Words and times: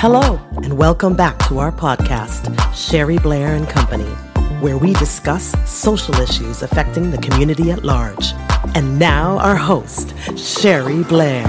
Hello, 0.00 0.40
and 0.62 0.78
welcome 0.78 1.16
back 1.16 1.36
to 1.48 1.58
our 1.58 1.72
podcast, 1.72 2.54
Sherry 2.72 3.18
Blair 3.18 3.56
and 3.56 3.68
Company, 3.68 4.08
where 4.60 4.78
we 4.78 4.92
discuss 4.92 5.56
social 5.68 6.14
issues 6.20 6.62
affecting 6.62 7.10
the 7.10 7.18
community 7.18 7.72
at 7.72 7.82
large. 7.82 8.32
And 8.76 8.96
now, 8.96 9.38
our 9.38 9.56
host, 9.56 10.14
Sherry 10.38 11.02
Blair. 11.02 11.44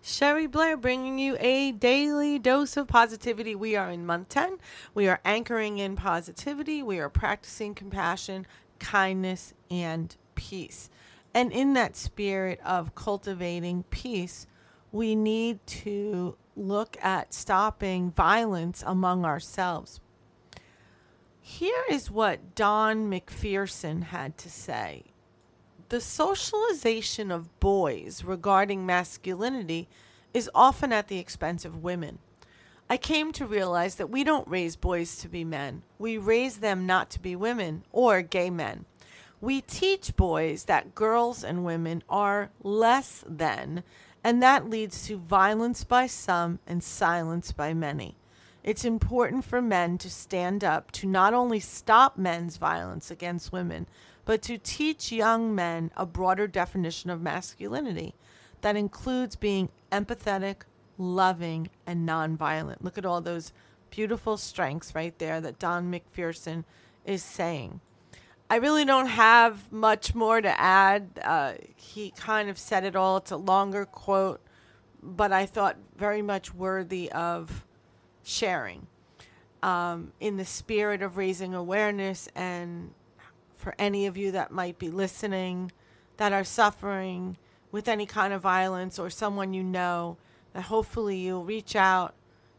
Sherry 0.00 0.46
Blair 0.46 0.78
bringing 0.78 1.18
you 1.18 1.36
a 1.38 1.72
daily 1.72 2.38
dose 2.38 2.78
of 2.78 2.88
positivity. 2.88 3.54
We 3.54 3.76
are 3.76 3.90
in 3.90 4.06
month 4.06 4.30
10. 4.30 4.56
We 4.94 5.08
are 5.08 5.20
anchoring 5.26 5.76
in 5.76 5.94
positivity. 5.94 6.82
We 6.82 7.00
are 7.00 7.10
practicing 7.10 7.74
compassion, 7.74 8.46
kindness, 8.78 9.52
and 9.70 10.16
peace. 10.36 10.88
And 11.36 11.52
in 11.52 11.74
that 11.74 11.96
spirit 11.96 12.60
of 12.64 12.94
cultivating 12.94 13.82
peace, 13.90 14.46
we 14.90 15.14
need 15.14 15.58
to 15.66 16.34
look 16.56 16.96
at 17.02 17.34
stopping 17.34 18.10
violence 18.10 18.82
among 18.86 19.26
ourselves. 19.26 20.00
Here 21.38 21.84
is 21.90 22.10
what 22.10 22.54
Don 22.54 23.10
McPherson 23.10 24.04
had 24.04 24.38
to 24.38 24.50
say 24.50 25.04
The 25.90 26.00
socialization 26.00 27.30
of 27.30 27.60
boys 27.60 28.24
regarding 28.24 28.86
masculinity 28.86 29.90
is 30.32 30.50
often 30.54 30.90
at 30.90 31.08
the 31.08 31.18
expense 31.18 31.66
of 31.66 31.82
women. 31.82 32.18
I 32.88 32.96
came 32.96 33.30
to 33.32 33.44
realize 33.44 33.96
that 33.96 34.08
we 34.08 34.24
don't 34.24 34.48
raise 34.48 34.74
boys 34.74 35.18
to 35.18 35.28
be 35.28 35.44
men, 35.44 35.82
we 35.98 36.16
raise 36.16 36.60
them 36.60 36.86
not 36.86 37.10
to 37.10 37.20
be 37.20 37.36
women 37.36 37.84
or 37.92 38.22
gay 38.22 38.48
men. 38.48 38.86
We 39.46 39.60
teach 39.60 40.16
boys 40.16 40.64
that 40.64 40.96
girls 40.96 41.44
and 41.44 41.64
women 41.64 42.02
are 42.08 42.50
less 42.64 43.22
than, 43.28 43.84
and 44.24 44.42
that 44.42 44.68
leads 44.68 45.06
to 45.06 45.18
violence 45.18 45.84
by 45.84 46.08
some 46.08 46.58
and 46.66 46.82
silence 46.82 47.52
by 47.52 47.72
many. 47.72 48.16
It's 48.64 48.84
important 48.84 49.44
for 49.44 49.62
men 49.62 49.98
to 49.98 50.10
stand 50.10 50.64
up 50.64 50.90
to 50.98 51.06
not 51.06 51.32
only 51.32 51.60
stop 51.60 52.18
men's 52.18 52.56
violence 52.56 53.08
against 53.08 53.52
women, 53.52 53.86
but 54.24 54.42
to 54.42 54.58
teach 54.58 55.12
young 55.12 55.54
men 55.54 55.92
a 55.96 56.06
broader 56.06 56.48
definition 56.48 57.08
of 57.08 57.22
masculinity 57.22 58.14
that 58.62 58.74
includes 58.74 59.36
being 59.36 59.68
empathetic, 59.92 60.62
loving, 60.98 61.70
and 61.86 62.04
nonviolent. 62.04 62.78
Look 62.82 62.98
at 62.98 63.06
all 63.06 63.20
those 63.20 63.52
beautiful 63.90 64.38
strengths 64.38 64.92
right 64.92 65.16
there 65.20 65.40
that 65.40 65.60
Don 65.60 65.88
McPherson 65.88 66.64
is 67.04 67.22
saying. 67.22 67.78
I 68.48 68.56
really 68.56 68.84
don't 68.84 69.08
have 69.08 69.72
much 69.72 70.14
more 70.14 70.40
to 70.40 70.60
add. 70.60 71.20
Uh, 71.22 71.54
he 71.74 72.12
kind 72.12 72.48
of 72.48 72.58
said 72.58 72.84
it 72.84 72.94
all. 72.94 73.16
It's 73.16 73.32
a 73.32 73.36
longer 73.36 73.84
quote, 73.84 74.40
but 75.02 75.32
I 75.32 75.46
thought 75.46 75.76
very 75.96 76.22
much 76.22 76.54
worthy 76.54 77.10
of 77.10 77.66
sharing 78.22 78.86
um, 79.62 80.12
in 80.20 80.36
the 80.36 80.44
spirit 80.44 81.02
of 81.02 81.16
raising 81.16 81.54
awareness 81.54 82.28
and 82.34 82.92
for 83.56 83.74
any 83.78 84.06
of 84.06 84.16
you 84.16 84.30
that 84.30 84.52
might 84.52 84.78
be 84.78 84.90
listening 84.90 85.72
that 86.18 86.32
are 86.32 86.44
suffering 86.44 87.36
with 87.72 87.88
any 87.88 88.06
kind 88.06 88.32
of 88.32 88.40
violence 88.40 88.98
or 88.98 89.10
someone 89.10 89.52
you 89.52 89.62
know, 89.62 90.16
that 90.52 90.62
hopefully 90.62 91.16
you'll 91.16 91.44
reach 91.44 91.74
out 91.74 92.14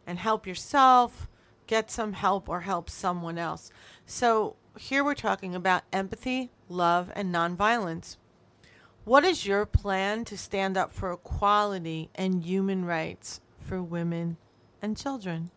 and 0.06 0.20
help 0.20 0.46
yourself, 0.46 1.28
get 1.66 1.90
some 1.90 2.14
help, 2.14 2.50
or 2.50 2.62
help 2.62 2.90
someone 2.90 3.38
else. 3.38 3.72
So, 4.06 4.56
here 4.78 5.04
we're 5.04 5.16
talking 5.16 5.56
about 5.56 5.84
empathy, 5.92 6.52
love, 6.70 7.12
and 7.16 7.34
nonviolence. 7.34 8.18
What 9.06 9.24
is 9.24 9.46
your 9.46 9.66
plan 9.66 10.26
to 10.26 10.38
stand 10.38 10.78
up 10.78 10.92
for 10.92 11.12
equality 11.12 12.10
and 12.16 12.44
human 12.44 12.86
rights 12.86 13.42
for 13.60 13.82
women 13.82 14.38
and 14.82 14.98
children? 14.98 15.52